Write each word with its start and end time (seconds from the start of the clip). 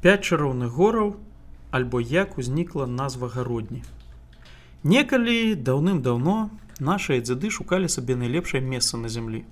пять 0.00 0.24
чароўных 0.24 0.72
гораў 0.72 1.16
альбо 1.70 2.00
як 2.00 2.38
узнікла 2.38 2.86
назва 2.86 3.28
гародні. 3.28 3.82
Некалі 4.82 5.54
даўным-даўно 5.54 6.48
нашыя 6.80 7.20
дзяды 7.20 7.50
шукалі 7.52 7.88
сабе 7.88 8.16
найлепшае 8.16 8.64
месца 8.64 8.96
на 8.96 9.12
зямлі. 9.12 9.44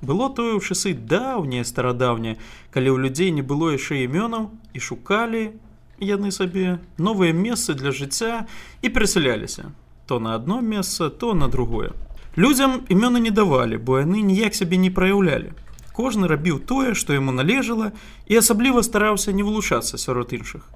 Было 0.00 0.30
тое 0.30 0.54
ў 0.54 0.62
часы 0.62 0.94
даўняе 0.94 1.66
старадаўняе 1.66 2.38
калі 2.70 2.88
ў 2.94 2.96
людзей 3.02 3.34
не 3.34 3.42
было 3.42 3.74
яшчэ 3.74 4.06
імёнаў 4.06 4.50
і 4.74 4.78
шукалі 4.78 5.42
яны 5.98 6.30
сабе 6.30 6.78
новыя 6.98 7.34
месцы 7.34 7.74
для 7.74 7.90
жыцця 7.90 8.46
і 8.82 8.88
перасяляліся. 8.88 9.74
То 10.06 10.20
на 10.20 10.38
одно 10.38 10.60
месца 10.60 11.10
то 11.10 11.34
на 11.34 11.48
другое. 11.48 11.90
Людзям 12.36 12.86
імёны 12.86 13.18
не 13.18 13.34
давалі 13.34 13.82
бо 13.82 13.98
яны 13.98 14.22
ніяк 14.22 14.54
сябе 14.54 14.78
не 14.78 14.90
праяўлялі 14.90 15.50
кожны 15.96 16.28
рабіў 16.28 16.60
тое 16.70 16.94
што 16.94 17.16
яму 17.16 17.32
належала 17.32 17.92
і 18.28 18.38
асабліва 18.42 18.84
стараўся 18.86 19.32
не 19.32 19.46
вылучацца 19.46 19.98
сярод 19.98 20.34
іншых. 20.36 20.66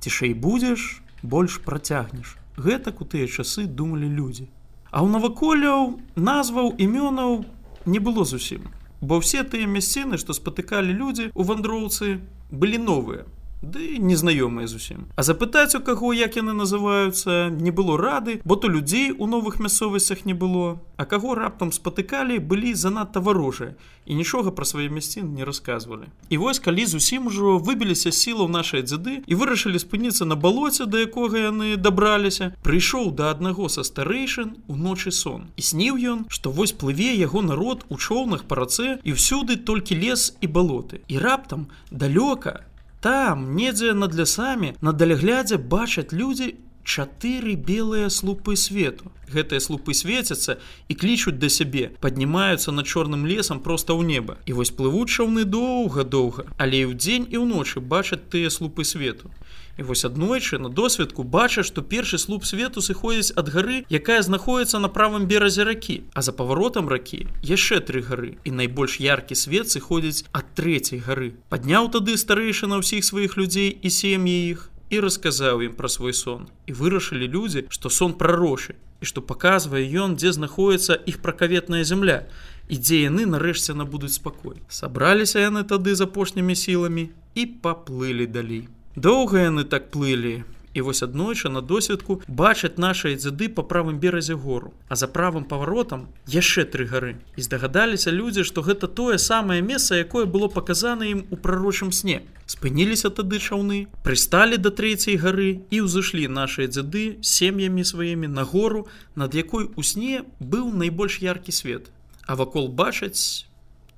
Цішэй 0.00 0.34
будзеш 0.46 1.02
больш 1.22 1.58
працягнеш 1.66 2.36
гэтак 2.56 3.00
у 3.02 3.08
тыя 3.08 3.26
часы 3.26 3.66
думалі 3.66 4.08
людзі. 4.08 4.46
А 4.90 5.02
ў 5.02 5.08
наваколяў 5.16 5.98
назваў 6.16 6.74
імёнаў 6.78 7.44
не 7.86 7.98
было 7.98 8.24
зусім. 8.24 8.70
Бо 9.00 9.20
ўсе 9.20 9.42
тыя 9.42 9.66
мясціны 9.66 10.20
што 10.22 10.36
спатыкалі 10.36 10.94
людзі 10.94 11.30
у 11.34 11.46
вандроўцы 11.50 12.18
былі 12.50 12.78
новыя 12.86 13.26
ды 13.62 13.98
незнаёмыя 13.98 14.66
зусім. 14.66 15.06
А 15.16 15.22
запытаць 15.22 15.76
у 15.76 15.80
каго 15.80 16.12
як 16.12 16.36
яны 16.36 16.52
называюцца 16.56 17.50
не 17.50 17.70
было 17.70 17.96
рады 17.96 18.40
бо 18.44 18.56
то 18.56 18.68
людзей 18.68 19.12
у 19.12 19.26
новых 19.26 19.60
мясцовасцях 19.60 20.24
не 20.24 20.34
было. 20.34 20.80
А 20.96 21.04
каго 21.04 21.34
раптам 21.34 21.72
спатыкалі 21.72 22.38
былі 22.38 22.74
занадта 22.74 23.20
варожыя 23.20 23.76
і 24.06 24.14
нічога 24.14 24.50
пра 24.50 24.64
свае 24.64 24.88
мясцін 24.88 25.34
не 25.34 25.44
расказвалі. 25.44 26.08
І 26.28 26.36
вось 26.38 26.58
калі 26.58 26.86
зусім 26.86 27.26
ужо 27.26 27.58
выбіліся 27.58 28.12
сілаў 28.12 28.48
нашай 28.48 28.82
дзяды 28.82 29.22
і 29.26 29.34
вырашылі 29.34 29.78
спыніцца 29.78 30.24
на 30.24 30.36
балоце 30.36 30.86
да 30.86 31.04
якога 31.04 31.38
яны 31.38 31.76
дабраліся 31.76 32.56
прыйшоў 32.64 33.12
да 33.12 33.30
аднаго 33.30 33.68
са 33.68 33.84
старэйшын 33.84 34.56
уночы 34.68 35.12
сон. 35.12 35.52
І 35.56 35.62
сніў 35.62 36.00
ён 36.00 36.18
што 36.28 36.50
вось 36.50 36.72
плыве 36.72 37.12
яго 37.14 37.42
народ 37.42 37.84
у 37.88 38.00
чоўнах 38.00 38.48
па 38.48 38.56
рацэ 38.64 38.98
і 39.04 39.14
ўсюды 39.14 39.60
толькі 39.60 40.00
лес 40.00 40.34
і 40.40 40.48
балоты. 40.48 41.04
І 41.08 41.20
раптам 41.20 41.68
далёка 41.90 42.64
Там, 43.00 43.56
недзе 43.56 43.94
над 43.94 44.14
лясамі, 44.14 44.74
на 44.84 44.92
даляглядзе 44.92 45.56
бачаць 45.56 46.12
людзі 46.12 46.52
чатыры 46.84 47.54
белыя 47.56 48.10
слупы 48.12 48.56
свету. 48.56 49.08
Гэтыя 49.32 49.60
слупы 49.60 49.94
свецяцца 49.94 50.58
і 50.88 50.96
клічуць 51.00 51.38
да 51.40 51.48
сябе, 51.48 51.96
паднімаюцца 52.04 52.74
над 52.76 52.84
чорным 52.84 53.24
лесам 53.24 53.60
проста 53.64 53.96
ў 53.96 54.04
неба. 54.04 54.36
І 54.44 54.52
вось 54.58 54.74
плывуць 54.74 55.08
чаўны 55.08 55.46
доўга-доўга, 55.48 56.44
але 56.60 56.84
і 56.84 56.88
ў 56.90 56.94
дзень 57.00 57.26
і 57.30 57.40
ўночы 57.40 57.80
бачаць 57.80 58.26
тыя 58.28 58.52
слупы 58.52 58.84
свету. 58.84 59.32
І 59.78 59.82
вось 59.82 60.04
аднойчы 60.04 60.58
на 60.58 60.68
досведку 60.68 61.22
бача, 61.22 61.62
што 61.62 61.82
першы 61.82 62.18
слуп 62.18 62.44
свету 62.44 62.80
сыходзіць 62.80 63.36
ад 63.36 63.48
гары, 63.48 63.84
якая 63.88 64.20
знаходіцца 64.22 64.78
на 64.78 64.88
правым 64.88 65.26
беразе 65.26 65.64
ракі, 65.64 66.02
а 66.14 66.22
за 66.22 66.32
паваротам 66.32 66.88
ракі 66.88 67.26
яшчэ 67.42 67.80
тры 67.80 68.02
гары 68.02 68.36
і 68.44 68.50
найбольш 68.50 69.00
яркі 69.00 69.34
свет 69.34 69.70
сыходзіць 69.70 70.26
ад 70.32 70.50
трэцяй 70.58 71.00
гары. 71.00 71.32
Падняў 71.48 71.90
тады 71.94 72.16
старэйшы 72.16 72.66
на 72.66 72.82
ўсіх 72.82 73.04
сваіх 73.04 73.36
людзей 73.36 73.70
і 73.70 73.88
сем'і 73.90 74.36
іх 74.50 74.70
і 74.90 75.00
расказаў 75.00 75.62
ім 75.64 75.74
пра 75.78 75.88
свой 75.88 76.12
сон. 76.12 76.50
І 76.66 76.74
вырашылі 76.74 77.30
людзі, 77.30 77.66
што 77.70 77.88
сон 77.88 78.14
прарошы 78.18 78.74
і 79.00 79.08
што 79.08 79.22
паказвае 79.24 79.86
ён, 80.04 80.18
дзе 80.18 80.34
знаходіцца 80.36 80.98
іх 81.08 81.22
пракаветная 81.24 81.84
зямля 81.88 82.26
і 82.68 82.76
дзе 82.78 83.06
яны 83.06 83.24
нарэшце 83.26 83.74
набудуць 83.74 84.18
спакой. 84.18 84.60
Сабраліся 84.68 85.40
яны 85.40 85.64
тады 85.64 85.94
з 85.94 86.04
апошнімі 86.06 86.54
сіламі 86.54 87.08
і 87.34 87.46
паплылі 87.64 88.26
далей. 88.26 88.68
Доўга 88.96 89.46
яны 89.46 89.64
так 89.64 89.90
плылі. 89.90 90.42
І 90.74 90.80
вось 90.86 91.02
аднойчы 91.02 91.48
на 91.50 91.60
досведку 91.60 92.22
бачаць 92.28 92.78
нашыя 92.78 93.18
дзяды 93.18 93.48
па 93.50 93.62
правым 93.62 93.98
беразе 93.98 94.34
гору, 94.34 94.72
а 94.88 94.94
за 94.94 95.08
правым 95.10 95.44
паваротам 95.44 96.06
яшчэ 96.30 96.64
тры 96.70 96.86
гары. 96.86 97.16
І 97.34 97.42
здагадаліся 97.42 98.14
людзі, 98.14 98.46
што 98.46 98.62
гэта 98.62 98.86
тое 98.86 99.18
самае 99.18 99.62
месца, 99.62 99.98
якое 99.98 100.26
было 100.26 100.46
паказана 100.46 101.10
ім 101.10 101.26
у 101.30 101.36
прарочым 101.36 101.90
сне. 101.90 102.22
Спыніліся 102.46 103.10
тады 103.10 103.42
чаўны, 103.42 103.90
прысталі 104.06 104.62
да 104.62 104.70
трэцяй 104.70 105.18
гары 105.18 105.66
і 105.70 105.82
ўзышлі 105.90 106.30
нашыя 106.30 106.70
дзяды 106.70 107.18
сем'ямі 107.18 107.82
сваімі 107.82 108.30
на 108.30 108.46
гору, 108.46 108.86
над 109.14 109.34
якой 109.34 109.70
у 109.74 109.82
сне 109.82 110.22
быў 110.38 110.70
найбольш 110.70 111.18
яркі 111.18 111.50
свет. 111.50 111.90
А 112.26 112.38
вакол 112.38 112.70
бачаць 112.70 113.46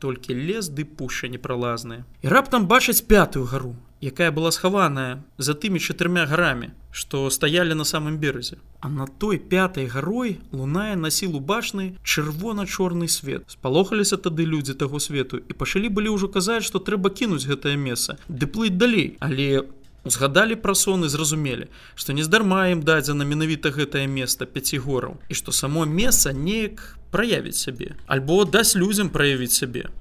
толькі 0.00 0.40
лес 0.40 0.72
ды 0.72 0.88
пушча 0.88 1.28
непралазныя. 1.28 2.08
І 2.24 2.32
раптам 2.32 2.64
бачаць 2.64 3.04
пятую 3.04 3.44
гару, 3.44 3.76
якая 4.02 4.30
была 4.34 4.50
схаваная 4.50 5.22
за 5.38 5.54
тымі 5.54 5.78
чатырмя 5.78 6.26
гарамі, 6.26 6.74
што 6.90 7.30
стаялі 7.30 7.74
на 7.78 7.84
самым 7.84 8.18
беразе. 8.18 8.58
А 8.80 8.90
на 8.90 9.06
той 9.06 9.38
пятай 9.38 9.86
гарой 9.86 10.40
лунае 10.52 10.96
на 10.96 11.10
сілу 11.10 11.40
бачны 11.40 11.94
чырвона-чорны 12.02 13.08
свет. 13.08 13.46
Спалохаліся 13.46 14.18
тады 14.18 14.44
людзі 14.44 14.74
таго 14.74 14.98
свету 15.00 15.38
і 15.38 15.52
пачалі 15.54 15.88
былі 15.88 16.18
ўжо 16.18 16.28
казаць, 16.28 16.66
што 16.66 16.82
трэба 16.82 17.14
кінуць 17.14 17.46
гэтае 17.46 17.78
месца, 17.78 18.18
ды 18.28 18.50
плыць 18.50 18.76
далей, 18.76 19.16
але 19.20 19.70
Узгадалі 20.04 20.56
пра 20.58 20.74
сон 20.74 21.04
і 21.06 21.08
зразумелі, 21.08 21.68
што 21.94 22.10
нездарма 22.10 22.66
ім 22.74 22.82
дадзена 22.82 23.22
менавіта 23.22 23.70
гэтае 23.70 24.08
место 24.10 24.50
пяці 24.50 24.82
гораў 24.82 25.14
і 25.30 25.38
што 25.38 25.54
само 25.54 25.86
месца 25.86 26.34
неяк 26.34 26.98
праявіць 27.14 27.62
сябе, 27.62 27.94
альбо 28.10 28.42
дасць 28.42 28.74
людзям 28.74 29.14
праявіць 29.14 29.54
сябе 29.54 29.94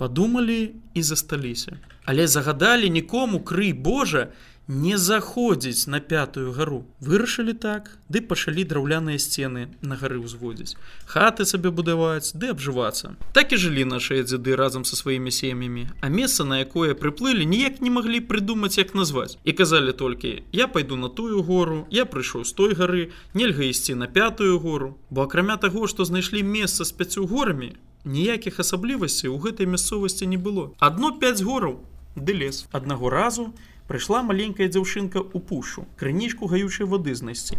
падумалі 0.00 0.60
і 0.94 1.02
засталіся. 1.02 1.76
Але 2.08 2.26
загадалі 2.26 2.90
нікому 2.90 3.44
крый 3.44 3.72
Божа 3.76 4.32
не 4.70 4.98
заходзіць 4.98 5.86
на 5.86 5.98
пятую 6.00 6.52
гару. 6.52 6.84
Вырашылі 7.02 7.52
так, 7.58 7.98
ды 8.08 8.22
пачалі 8.22 8.62
драўляныя 8.70 9.18
сцены 9.18 9.66
на 9.82 9.98
гары 9.98 10.22
ўзводзіць. 10.22 10.78
Хаты 11.10 11.44
сабе 11.44 11.74
будаваць, 11.74 12.30
ды 12.38 12.54
абжывацца. 12.54 13.18
Так 13.34 13.50
і 13.50 13.58
жылі 13.58 13.84
нашыя 13.90 14.22
дзяды 14.22 14.54
разам 14.54 14.86
са 14.86 14.94
сваімі 14.94 15.34
сем'ямі, 15.34 15.84
а 16.00 16.08
месца, 16.08 16.46
на 16.46 16.62
якое 16.62 16.94
прыплылі, 16.94 17.44
ніяк 17.50 17.82
не 17.82 17.90
маглі 17.90 18.22
прыдумаць, 18.30 18.78
як 18.78 18.94
назваць. 18.94 19.36
І 19.44 19.52
казалі 19.52 19.92
толькі: 19.92 20.46
я 20.52 20.70
пайду 20.70 20.96
на 20.96 21.10
тую 21.10 21.42
гору, 21.42 21.84
я 21.90 22.06
прыйшоў 22.06 22.46
з 22.46 22.54
той 22.54 22.78
гары, 22.78 23.10
нельга 23.34 23.66
ісці 23.66 23.98
на 23.98 24.06
пятую 24.06 24.62
гору, 24.62 24.94
бо 25.10 25.26
акрамя 25.26 25.58
таго, 25.58 25.90
што 25.90 26.06
знайшлі 26.06 26.46
месца 26.46 26.86
з 26.86 26.92
пяцю 26.94 27.26
горамі, 27.26 27.74
ніякіх 28.04 28.60
асаблівасцей 28.60 29.30
у 29.30 29.38
гэтай 29.38 29.66
мясцовасці 29.66 30.26
не 30.26 30.38
было. 30.38 30.72
Адно 30.78 31.12
5 31.18 31.42
гораў 31.42 31.80
ды 32.16 32.32
лес. 32.34 32.66
Аднаго 32.72 33.10
разу 33.10 33.52
прыйшла 33.90 34.22
маленькая 34.22 34.68
дзяўчынка 34.70 35.18
ў 35.20 35.38
пушу 35.42 35.86
крынічку 36.00 36.46
гаючай 36.46 36.86
вады 36.86 37.14
знайсці 37.14 37.58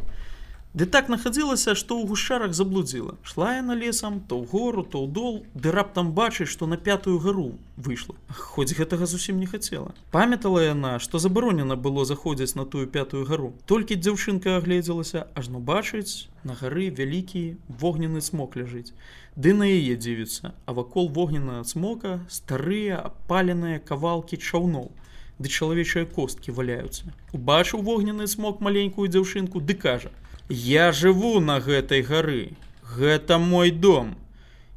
Ды 0.74 0.86
так 0.88 1.10
нахадзілася, 1.12 1.76
што 1.76 2.00
ў 2.00 2.08
гушарах 2.08 2.54
заблудзіла. 2.56 3.18
Шла 3.28 3.60
яна 3.60 3.76
лесам, 3.76 4.22
то 4.24 4.40
ў 4.40 4.48
гору, 4.48 4.84
то 4.88 5.04
ў 5.04 5.12
дол, 5.12 5.44
ды 5.52 5.68
раптам 5.76 6.16
бачыць, 6.16 6.48
што 6.48 6.64
на 6.64 6.80
пятую 6.80 7.20
гару 7.20 7.60
выйшла. 7.76 8.16
Хоць 8.32 8.72
гэтага 8.72 9.04
зусім 9.04 9.44
не 9.44 9.52
хацела. 9.52 9.92
Памятала 10.16 10.64
яна, 10.64 10.94
што 11.04 11.20
забаронена 11.20 11.76
было 11.76 12.08
заходзіць 12.08 12.56
на 12.56 12.64
тую 12.64 12.88
пятую 12.88 13.28
гару. 13.28 13.52
Толькі 13.68 14.00
дзяўчынка 14.00 14.56
агледзелася, 14.62 15.28
ажно 15.36 15.60
бачыць, 15.60 16.32
на 16.48 16.56
гары 16.56 16.88
вялікі 16.88 17.60
вогнены 17.68 18.24
смок 18.24 18.56
ляжыць. 18.56 18.96
Ды 19.36 19.52
на 19.52 19.68
яе 19.68 20.00
дзівіцца, 20.00 20.56
а 20.56 20.72
вакол 20.72 21.12
вогненная 21.12 21.68
смока 21.68 22.24
старыя 22.32 23.04
апаленыя 23.12 23.84
кавалкі 23.84 24.40
чаўноў. 24.40 24.88
Ды 25.36 25.52
чалавечыя 25.52 26.08
косткі 26.08 26.56
валяюцца. 26.56 27.12
Убачыў 27.36 27.84
вогнены 27.84 28.24
смок 28.32 28.64
маленькую 28.64 29.12
дзяўчынку, 29.12 29.60
ды 29.60 29.74
кажа: 29.76 30.16
Я 30.52 30.92
жыву 30.92 31.40
на 31.40 31.62
гэтай 31.64 32.02
гары. 32.02 32.58
Гэта 32.84 33.38
мой 33.38 33.72
дом. 33.72 34.18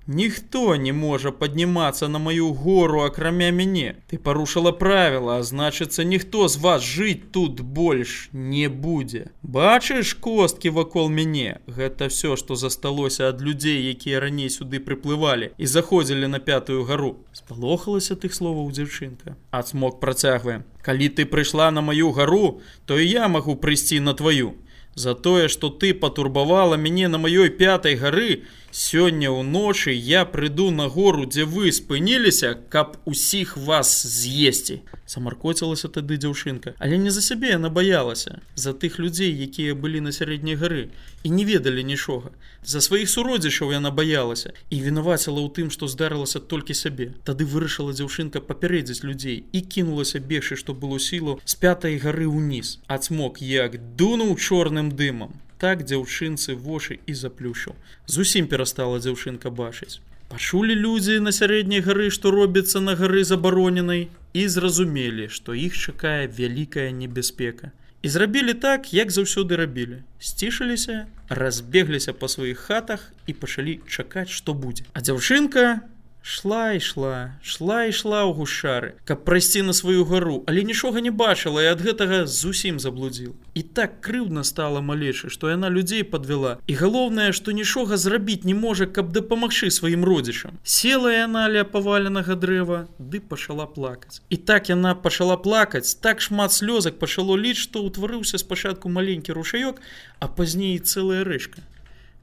Ніхто 0.07 0.77
не 0.77 0.93
можа 0.93 1.33
паднімацца 1.33 2.07
на 2.09 2.19
маю 2.19 2.53
гору 2.53 3.01
акрамя 3.03 3.51
мяне. 3.51 3.97
Ты 4.07 4.19
парушыла 4.19 4.71
правіла, 4.71 5.39
а 5.39 5.43
значыцца, 5.43 6.05
ніхто 6.05 6.47
з 6.47 6.57
вас 6.63 6.83
жыць 6.83 7.27
тут 7.33 7.61
больш 7.61 8.29
не 8.33 8.69
будзе. 8.69 9.33
Бачыш 9.43 10.15
косткі 10.15 10.71
вакол 10.71 11.09
мяне. 11.09 11.59
Гэта 11.67 12.07
все, 12.07 12.37
што 12.37 12.55
засталося 12.55 13.29
ад 13.35 13.43
людзей, 13.43 13.91
якія 13.91 14.21
раней 14.21 14.51
сюды 14.51 14.79
прыплывалі 14.79 15.51
і 15.59 15.67
заходзілі 15.67 16.29
на 16.29 16.39
пятую 16.39 16.85
гару. 16.85 17.17
Спалохалася 17.33 18.15
тых 18.15 18.31
словаў 18.31 18.71
дзяўчынка. 18.71 19.35
Ацмок 19.51 19.99
працягвае. 19.99 20.63
Калі 20.85 21.09
ты 21.09 21.25
прыйшла 21.25 21.73
на 21.73 21.81
маю 21.81 22.13
гару, 22.13 22.61
то 22.85 22.95
і 23.01 23.09
я 23.09 23.27
магу 23.27 23.57
прыйсці 23.57 23.99
на 23.99 24.15
тваю. 24.15 24.55
За 24.95 25.15
тое, 25.15 25.49
што 25.49 25.71
ты 25.71 25.93
патурбавала 25.95 26.75
мяне 26.79 27.09
на 27.09 27.19
маёй 27.19 27.51
пятай 27.51 27.97
гары, 27.99 28.45
Сёння 28.75 29.31
ўночы 29.31 29.93
я 29.95 30.25
прыйду 30.27 30.73
на 30.75 30.89
гору, 30.91 31.27
дзе 31.31 31.45
вы 31.47 31.71
спыніліся, 31.71 32.59
каб 32.75 32.97
усіх 33.07 33.57
вас 33.57 34.03
з'есці. 34.03 34.81
Самаркоцілася 35.07 35.87
тады 35.87 36.19
дзяўчынка, 36.19 36.75
але 36.83 36.99
не 36.99 37.15
за 37.15 37.23
сябе 37.23 37.53
яна 37.55 37.71
баялася, 37.71 38.41
за 38.59 38.75
тых 38.75 38.99
людзей, 38.99 39.31
якія 39.31 39.79
былі 39.79 40.03
на 40.03 40.11
сярэдняй 40.11 40.59
гары 40.59 40.91
і 41.23 41.31
не 41.31 41.45
ведалі 41.45 41.87
нічога. 41.87 42.35
За 42.67 42.83
сваіх 42.83 43.07
суродзішаў 43.15 43.71
яна 43.79 43.95
баялася 43.95 44.51
і 44.75 44.83
вінаваціла 44.83 45.39
ў 45.39 45.55
тым, 45.55 45.71
што 45.71 45.87
здарылася 45.87 46.43
толькі 46.43 46.75
сябе. 46.75 47.15
Тады 47.23 47.47
вырашыла 47.47 47.95
дзяўчынка 47.95 48.43
папярэдзіць 48.43 49.07
людзей 49.07 49.45
і 49.55 49.63
кінулася 49.63 50.19
бегшы, 50.19 50.59
што 50.59 50.75
было 50.75 50.99
сілу 50.99 51.39
з 51.47 51.55
пятай 51.55 51.95
гары 52.03 52.27
ўніз. 52.27 52.83
Ацмок 52.91 53.39
як 53.39 53.79
дунуў 53.95 54.35
чорным 54.35 54.91
дымам 54.91 55.44
так 55.59 55.85
дзяўчынцы 55.85 56.55
вочы 56.55 56.99
і 57.07 57.15
заплюшыў. 57.15 57.75
Зусім 58.07 58.47
перастала 58.47 58.99
дзяўчынка 58.99 59.51
бачыць. 59.51 60.01
Пачулі 60.29 60.75
людзі 60.75 61.21
на 61.21 61.33
сярэдняй 61.33 61.81
гары, 61.85 62.11
што 62.11 62.31
робіцца 62.35 62.81
на 62.81 62.95
гары 62.99 63.25
забароненай 63.25 64.09
і 64.33 64.49
зразумелі, 64.49 65.29
што 65.29 65.55
іх 65.55 65.77
чакае 65.79 66.27
вялікая 66.27 66.91
небяспека. 66.91 67.71
І 68.03 68.09
зрабілі 68.09 68.55
так, 68.55 68.93
як 68.93 69.09
заўсёды 69.09 69.57
рабілі. 69.57 70.03
Сцішыліся, 70.21 71.07
разбегліся 71.29 72.13
па 72.13 72.29
сваіх 72.29 72.59
хатах 72.59 73.13
і 73.27 73.33
пачалі 73.33 73.81
чакаць, 73.89 74.29
што 74.29 74.53
будзе. 74.53 74.85
А 74.93 75.01
дзяўчынка 75.01 75.81
шла 76.25 76.73
ішла 76.73 77.37
шла 77.45 77.85
ішла 77.85 78.25
ў 78.25 78.33
гушары 78.33 78.97
каб 79.05 79.29
прайсці 79.29 79.61
на 79.69 79.77
сваю 79.77 80.09
гару 80.09 80.41
але 80.49 80.65
нічога 80.65 81.05
не 81.05 81.13
бачыла 81.13 81.61
і 81.61 81.69
ад 81.77 81.85
гэтага 81.85 82.25
зусім 82.25 82.81
заблудзіл 82.81 83.35
і 83.53 83.63
так 83.77 84.01
крыўдна 84.01 84.41
стала 84.49 84.81
малейшы 84.81 85.29
што 85.29 85.53
яна 85.53 85.69
людзей 85.69 86.01
подвяла 86.01 86.57
і 86.65 86.77
галоўнае 86.81 87.27
што 87.37 87.53
нічога 87.53 87.99
зрабіць 88.01 88.49
не 88.49 88.57
можа 88.57 88.87
каб 88.89 89.13
дапамагчы 89.13 89.69
сваім 89.69 90.07
родзічам. 90.09 90.57
Села 90.65 91.13
яна 91.13 91.45
ля 91.53 91.65
паваленага 91.69 92.37
дрэва 92.41 92.79
ды 92.99 93.21
пачала 93.21 93.67
плакаць. 93.69 94.23
І 94.33 94.37
так 94.37 94.73
яна 94.73 94.95
пачала 94.95 95.37
плакаць 95.37 95.93
так 96.01 96.25
шмат 96.25 96.57
слёзак 96.57 96.97
пачало 97.05 97.37
ліць 97.37 97.61
што 97.61 97.85
ўтварыўся 97.85 98.41
спачатку 98.41 98.89
маленькі 98.89 99.37
рушаёк 99.37 99.85
а 100.21 100.29
пазней 100.29 100.79
цэлая 100.79 101.21
рэчка. 101.29 101.61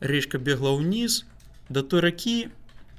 Рэчка 0.02 0.42
бегла 0.42 0.74
ўніз 0.74 1.22
да 1.70 1.86
той 1.86 2.02
ракі 2.02 2.50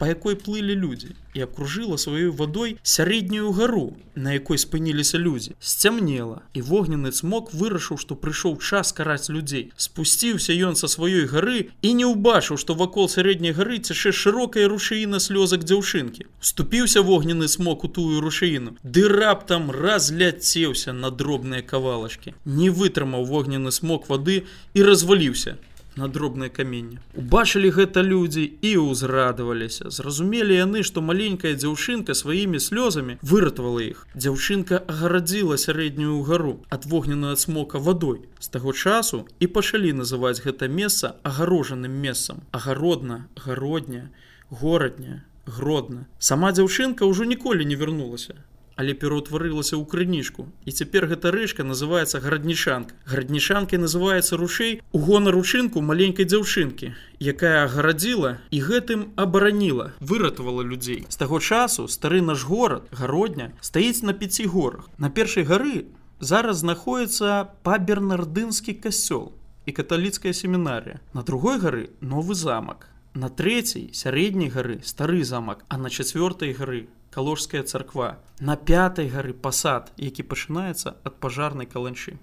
па 0.02 0.08
якой 0.10 0.34
плылі 0.34 0.75
людзі 0.75 1.14
і 1.31 1.44
абкружыла 1.46 1.94
сваёй 1.94 2.34
вадой 2.34 2.75
сярэднюю 2.82 3.52
гару, 3.54 3.94
на 4.19 4.34
якой 4.34 4.58
спыніліся 4.58 5.14
людзі. 5.14 5.54
Сцямнела, 5.62 6.43
і 6.58 6.62
вогненны 6.66 7.14
цмок 7.14 7.54
вырашыў, 7.54 8.02
што 8.02 8.19
прыйшоў 8.19 8.58
час 8.58 8.90
караць 8.90 9.31
людзей. 9.31 9.70
Спусціўся 9.78 10.58
ён 10.58 10.75
са 10.75 10.90
сваёй 10.90 11.31
гары 11.31 11.70
і 11.87 11.94
не 11.94 12.04
ўбачыў, 12.10 12.58
што 12.58 12.75
вакол 12.75 13.06
сярэдняй 13.06 13.54
гары 13.54 13.78
цяшэ 13.78 14.10
шырокая 14.10 14.66
рушаіна 14.66 15.22
слёзак 15.22 15.62
дзяўчынкі. 15.70 16.26
Ступіўся 16.43 17.06
вогненны 17.06 17.46
смок 17.46 17.87
у 17.87 17.88
тую 17.88 18.19
рушаіну. 18.19 18.75
Ды 18.82 19.06
раптам 19.06 19.70
разляцеўся 19.70 20.93
на 20.93 21.14
дробныя 21.14 21.62
кавалачкі. 21.62 22.34
Не 22.44 22.75
вытрымаў 22.75 23.22
вогненны 23.22 23.70
смок 23.70 24.10
вады 24.10 24.43
і 24.75 24.82
разваліўся 24.82 25.62
на 25.96 26.08
дробнае 26.08 26.48
каменне. 26.50 26.98
Убачылі 27.16 27.70
гэта 27.70 28.02
людзі 28.02 28.44
і 28.62 28.72
ўзрадаваліся. 28.82 29.90
Зразумелі 29.90 30.56
яны, 30.56 30.82
што 30.82 31.02
маленькая 31.04 31.54
дзяўчынка 31.54 32.14
сваімі 32.14 32.60
слёзамі 32.60 33.18
выратавала 33.22 33.82
іх. 33.84 34.06
Дзяўчынка 34.14 34.82
агарадзіла 34.86 35.58
сярэднюю 35.58 36.22
гару 36.28 36.54
ад 36.70 36.86
вогненную 36.86 37.36
смока 37.36 37.78
вадой. 37.78 38.24
З 38.38 38.48
таго 38.48 38.72
часу 38.72 39.26
і 39.40 39.46
пачалі 39.46 39.92
называць 39.92 40.40
гэта 40.44 40.68
месца 40.68 41.16
агарожаным 41.22 41.92
месцам. 41.92 42.42
Агародна, 42.52 43.28
гародня, 43.36 44.10
горадня, 44.50 45.24
гродна. 45.46 46.06
Сама 46.18 46.52
дзяўчынка 46.52 47.04
ўжо 47.06 47.24
ніколі 47.24 47.64
не 47.64 47.76
вярнулася 47.76 48.40
але 48.76 48.94
пераўтварылася 48.94 49.76
ў 49.76 49.84
крынічку 49.86 50.48
і 50.64 50.70
цяпер 50.72 51.06
гэта 51.10 51.32
рэчка 51.34 51.64
называется 51.64 52.20
гараднішанка. 52.20 52.94
Гараднішанкай 53.06 53.78
называется 53.78 54.36
рушэй 54.36 54.82
у 54.92 54.98
гонар 54.98 55.34
ручынку 55.34 55.80
маленькай 55.80 56.24
дзяўчынкі 56.24 56.92
якая 57.22 57.69
гарадзіла 57.70 58.38
і 58.50 58.58
гэтым 58.60 59.14
абараніла 59.16 59.92
выратавала 60.00 60.62
людзей. 60.62 61.06
З 61.08 61.16
таго 61.16 61.40
часу 61.40 61.86
стары 61.88 62.20
наш 62.20 62.44
горад 62.44 62.88
гародня 62.90 63.52
стаіць 63.60 64.02
на 64.02 64.12
пяці 64.12 64.46
горах. 64.46 64.90
На 64.98 65.10
першай 65.10 65.44
гары 65.44 65.86
зараз 66.20 66.62
знаходіцца 66.62 67.50
па-бернардынскі 67.62 68.75
касцёл 68.82 69.32
і 69.66 69.72
каталіцкая 69.72 70.32
семінарія 70.32 71.00
на 71.14 71.22
другой 71.22 71.58
гары 71.58 71.90
новы 72.00 72.34
замак. 72.34 72.88
На 73.14 73.28
трэцяй 73.28 73.90
сярэдняй 73.92 74.48
гары 74.48 74.80
стары 74.82 75.22
замак 75.25 75.64
а 75.68 75.78
на 75.78 75.90
чацвёртай 75.90 76.56
гары 76.56 76.88
каложская 77.14 77.62
царква. 77.62 78.19
На 78.41 78.56
пятай 78.56 79.09
гары 79.12 79.35
пасад 79.35 79.93
які 79.97 80.25
пачынаецца 80.25 80.97
ад 81.05 81.14
пажарнай 81.20 81.69
каланчы 81.69 82.17